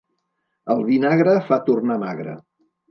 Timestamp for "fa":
1.51-1.63